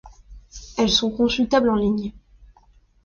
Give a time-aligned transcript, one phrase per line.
[0.79, 2.11] Elles sont consultables en ligne.